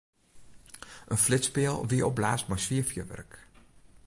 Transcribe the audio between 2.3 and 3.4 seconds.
mei swier fjurwurk.